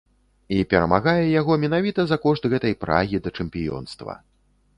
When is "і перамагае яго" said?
0.55-1.57